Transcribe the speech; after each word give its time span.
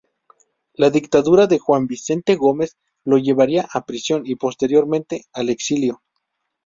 La 0.73 0.89
dictadura 0.89 1.45
de 1.45 1.59
Juan 1.59 1.85
Vicente 1.85 2.35
Gómez 2.35 2.75
lo 3.03 3.19
llevaría 3.19 3.67
a 3.71 3.85
prisión 3.85 4.23
y 4.25 4.33
posteriormente 4.33 5.27
al 5.31 5.51
exilio. 5.51 6.01